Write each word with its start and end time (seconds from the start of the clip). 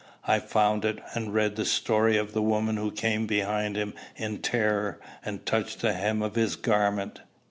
I 0.25 0.39
found 0.39 0.83
it, 0.83 0.97
and 1.13 1.31
read 1.31 1.55
the 1.57 1.63
story 1.63 2.17
of 2.17 2.33
the 2.33 2.41
woman 2.41 2.75
who 2.77 2.89
came 2.91 3.27
behind 3.27 3.75
him 3.75 3.93
in 4.15 4.39
terror, 4.39 4.99
and 5.23 5.45
touched 5.45 5.81
the 5.81 5.93
hem 5.93 6.23
of 6.23 6.33
his 6.33 6.55
garment. 6.55 7.21